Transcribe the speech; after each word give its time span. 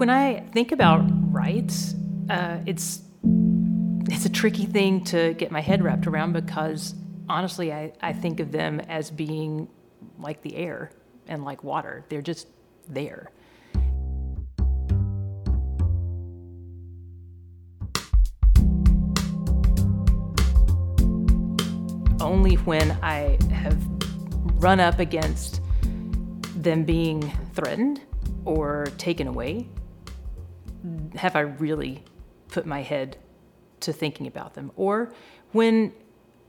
When 0.00 0.08
I 0.08 0.40
think 0.54 0.72
about 0.72 1.02
rights, 1.30 1.94
uh, 2.30 2.56
it's 2.64 3.02
it's 4.08 4.24
a 4.24 4.30
tricky 4.30 4.64
thing 4.64 5.04
to 5.04 5.34
get 5.34 5.50
my 5.50 5.60
head 5.60 5.84
wrapped 5.84 6.06
around 6.06 6.32
because 6.32 6.94
honestly, 7.28 7.70
I, 7.70 7.92
I 8.00 8.14
think 8.14 8.40
of 8.40 8.50
them 8.50 8.80
as 8.80 9.10
being 9.10 9.68
like 10.18 10.40
the 10.40 10.56
air 10.56 10.90
and 11.28 11.44
like 11.44 11.62
water. 11.62 12.06
They're 12.08 12.22
just 12.22 12.48
there. 12.88 13.30
Only 22.22 22.54
when 22.54 22.92
I 23.02 23.36
have 23.52 23.78
run 24.62 24.80
up 24.80 24.98
against 24.98 25.60
them 26.56 26.84
being 26.84 27.20
threatened 27.52 28.00
or 28.46 28.86
taken 28.96 29.26
away 29.26 29.68
have 31.16 31.36
I 31.36 31.40
really 31.40 32.04
put 32.48 32.66
my 32.66 32.82
head 32.82 33.16
to 33.80 33.92
thinking 33.92 34.26
about 34.26 34.54
them. 34.54 34.72
Or 34.76 35.12
when 35.52 35.92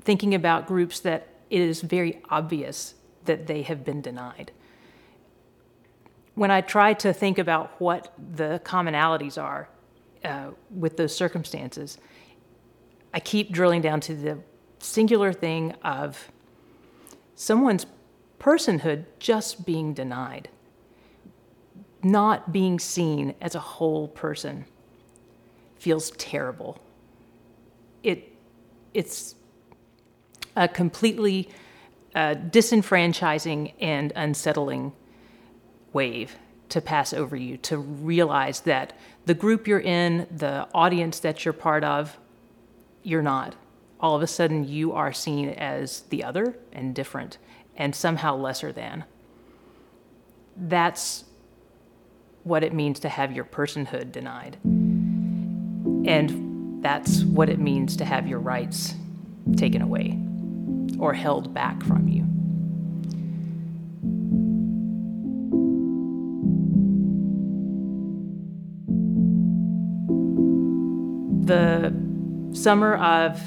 thinking 0.01 0.33
about 0.33 0.67
groups 0.67 0.99
that 1.01 1.27
it 1.49 1.61
is 1.61 1.81
very 1.81 2.21
obvious 2.29 2.95
that 3.25 3.47
they 3.47 3.61
have 3.61 3.85
been 3.85 4.01
denied. 4.01 4.51
When 6.35 6.49
I 6.49 6.61
try 6.61 6.93
to 6.95 7.13
think 7.13 7.37
about 7.37 7.79
what 7.79 8.13
the 8.17 8.61
commonalities 8.63 9.41
are 9.41 9.69
uh, 10.23 10.51
with 10.69 10.97
those 10.97 11.15
circumstances, 11.15 11.97
I 13.13 13.19
keep 13.19 13.51
drilling 13.51 13.81
down 13.81 13.99
to 14.01 14.15
the 14.15 14.39
singular 14.79 15.33
thing 15.33 15.73
of 15.83 16.31
someone's 17.35 17.85
personhood 18.39 19.05
just 19.19 19.65
being 19.65 19.93
denied, 19.93 20.49
not 22.03 22.51
being 22.51 22.79
seen 22.79 23.35
as 23.41 23.55
a 23.55 23.59
whole 23.59 24.07
person 24.07 24.65
feels 25.77 26.11
terrible. 26.11 26.79
It, 28.03 28.31
it's 28.93 29.35
a 30.55 30.67
completely 30.67 31.49
uh, 32.13 32.35
disenfranchising 32.35 33.73
and 33.79 34.13
unsettling 34.15 34.93
wave 35.93 36.35
to 36.69 36.81
pass 36.81 37.13
over 37.13 37.35
you, 37.35 37.57
to 37.57 37.77
realize 37.77 38.61
that 38.61 38.97
the 39.25 39.33
group 39.33 39.67
you're 39.67 39.79
in, 39.79 40.27
the 40.31 40.67
audience 40.73 41.19
that 41.19 41.43
you're 41.43 41.53
part 41.53 41.83
of, 41.83 42.17
you're 43.03 43.21
not. 43.21 43.55
All 43.99 44.15
of 44.15 44.21
a 44.21 44.27
sudden, 44.27 44.67
you 44.67 44.93
are 44.93 45.13
seen 45.13 45.49
as 45.49 46.01
the 46.09 46.23
other 46.23 46.57
and 46.71 46.95
different 46.95 47.37
and 47.75 47.95
somehow 47.95 48.35
lesser 48.35 48.71
than. 48.71 49.03
That's 50.55 51.25
what 52.43 52.63
it 52.63 52.73
means 52.73 52.99
to 53.01 53.09
have 53.09 53.31
your 53.31 53.45
personhood 53.45 54.11
denied. 54.11 54.57
And 56.05 56.83
that's 56.83 57.23
what 57.23 57.49
it 57.49 57.59
means 57.59 57.95
to 57.97 58.05
have 58.05 58.27
your 58.27 58.39
rights 58.39 58.95
taken 59.55 59.81
away 59.81 60.19
or 60.99 61.13
held 61.13 61.53
back 61.53 61.83
from 61.83 62.07
you. 62.07 62.25
The 71.45 71.93
summer 72.57 72.95
of 72.95 73.39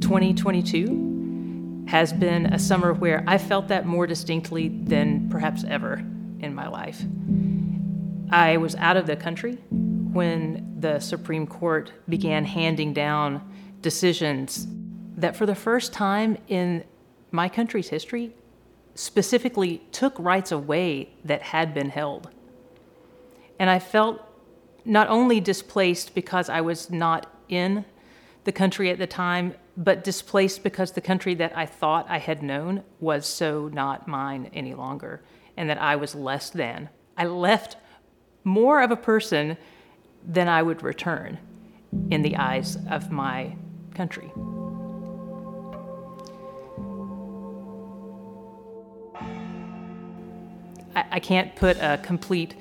2022 0.00 1.86
has 1.88 2.12
been 2.12 2.46
a 2.46 2.58
summer 2.58 2.92
where 2.92 3.24
I 3.26 3.38
felt 3.38 3.68
that 3.68 3.86
more 3.86 4.06
distinctly 4.06 4.68
than 4.68 5.30
perhaps 5.30 5.64
ever 5.64 5.94
in 6.40 6.54
my 6.54 6.68
life. 6.68 7.02
I 8.30 8.58
was 8.58 8.74
out 8.76 8.96
of 8.98 9.06
the 9.06 9.16
country 9.16 9.54
when 9.70 10.76
the 10.80 11.00
Supreme 11.00 11.46
Court 11.46 11.92
began 12.08 12.44
handing 12.44 12.92
down 12.92 13.52
decisions 13.80 14.66
that, 15.16 15.34
for 15.34 15.46
the 15.46 15.54
first 15.54 15.92
time 15.94 16.36
in 16.48 16.84
my 17.30 17.48
country's 17.48 17.88
history, 17.88 18.34
specifically 18.94 19.82
took 19.92 20.14
rights 20.18 20.52
away 20.52 21.10
that 21.24 21.40
had 21.40 21.72
been 21.72 21.88
held. 21.88 22.28
And 23.58 23.70
I 23.70 23.78
felt 23.78 24.20
not 24.84 25.08
only 25.08 25.40
displaced 25.40 26.14
because 26.14 26.50
I 26.50 26.60
was 26.60 26.90
not 26.90 27.32
in 27.48 27.84
the 28.44 28.52
country 28.52 28.90
at 28.90 28.98
the 28.98 29.06
time, 29.06 29.54
but 29.76 30.04
displaced 30.04 30.62
because 30.62 30.92
the 30.92 31.00
country 31.00 31.34
that 31.34 31.56
I 31.56 31.64
thought 31.64 32.06
I 32.08 32.18
had 32.18 32.42
known 32.42 32.82
was 33.00 33.26
so 33.26 33.68
not 33.68 34.06
mine 34.06 34.50
any 34.52 34.74
longer, 34.74 35.22
and 35.56 35.70
that 35.70 35.80
I 35.80 35.96
was 35.96 36.14
less 36.14 36.50
than. 36.50 36.90
I 37.16 37.24
left 37.24 37.76
more 38.48 38.82
of 38.82 38.90
a 38.90 38.96
person 38.96 39.56
than 40.26 40.48
I 40.48 40.62
would 40.62 40.82
return 40.82 41.38
in 42.10 42.22
the 42.22 42.36
eyes 42.36 42.76
of 42.90 43.10
my 43.10 43.54
country. 43.94 44.30
I, 50.94 51.04
I 51.12 51.20
can't 51.20 51.54
put 51.54 51.76
a 51.78 51.98
complete 52.02 52.54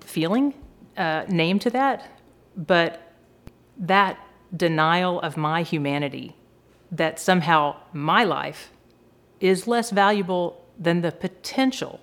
feeling 0.00 0.54
uh, 0.96 1.24
name 1.28 1.58
to 1.60 1.70
that, 1.70 2.20
but 2.56 3.12
that 3.78 4.18
denial 4.56 5.20
of 5.20 5.36
my 5.36 5.62
humanity, 5.62 6.36
that 6.90 7.18
somehow 7.18 7.76
my 7.92 8.24
life 8.24 8.70
is 9.40 9.66
less 9.66 9.90
valuable 9.90 10.64
than 10.78 11.02
the 11.02 11.12
potential 11.12 12.00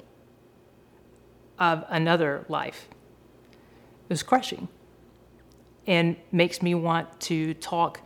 of 1.59 1.83
another 1.89 2.45
life 2.49 2.87
It 2.91 4.09
was 4.09 4.23
crushing 4.23 4.67
and 5.85 6.15
makes 6.31 6.61
me 6.61 6.75
want 6.75 7.19
to 7.21 7.53
talk 7.55 8.01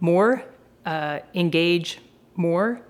more, 0.00 0.44
uh, 0.84 1.20
engage 1.34 2.00
more, 2.34 2.82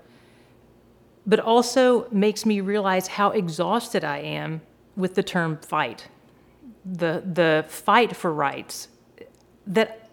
but 1.25 1.39
also 1.39 2.07
makes 2.11 2.45
me 2.45 2.59
realize 2.59 3.07
how 3.07 3.29
exhausted 3.29 4.03
I 4.03 4.17
am 4.17 4.61
with 4.95 5.15
the 5.15 5.23
term 5.23 5.57
fight. 5.57 6.07
The, 6.85 7.23
the 7.25 7.65
fight 7.67 8.15
for 8.15 8.33
rights 8.33 8.89
that 9.67 10.09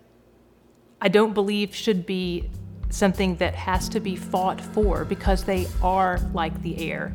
I 1.01 1.09
don't 1.09 1.33
believe 1.33 1.75
should 1.75 2.07
be 2.07 2.49
something 2.91 3.37
that 3.37 3.55
has 3.55 3.89
to 3.89 4.01
be 4.01 4.15
fought 4.17 4.61
for 4.61 5.05
because 5.05 5.45
they 5.45 5.67
are 5.83 6.21
like 6.35 6.61
the 6.63 6.91
air 6.91 7.13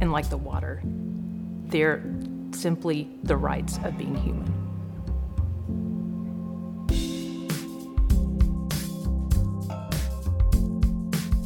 and 0.00 0.12
like 0.12 0.28
the 0.28 0.36
water. 0.36 0.82
They're 1.74 2.04
simply 2.52 3.10
the 3.24 3.36
rights 3.36 3.80
of 3.82 3.98
being 3.98 4.14
human. 4.14 4.46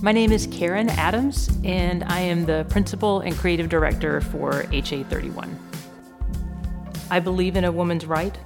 My 0.02 0.12
name 0.12 0.30
is 0.30 0.46
Karyn 0.46 0.90
Adams, 0.90 1.48
and 1.64 2.04
I 2.04 2.20
am 2.20 2.44
the 2.44 2.66
principal 2.68 3.20
and 3.20 3.34
creative 3.38 3.70
director 3.70 4.20
for 4.20 4.66
HA 4.70 5.04
31. 5.04 5.58
I 7.10 7.20
believe 7.20 7.56
in 7.56 7.64
a 7.64 7.72
woman's 7.72 8.04
right, 8.04 8.38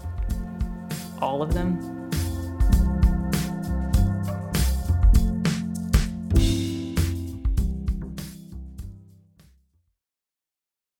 all 1.20 1.42
of 1.42 1.52
them, 1.52 1.91